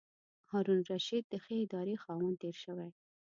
هارون 0.51 0.77
الرشید 0.83 1.23
د 1.29 1.33
ښې 1.43 1.55
ادارې 1.65 1.95
خاوند 2.03 2.35
تېر 2.41 2.55
شوی. 2.63 2.89